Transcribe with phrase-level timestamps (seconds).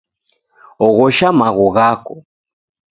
[0.87, 2.15] Oghosha maghu ghako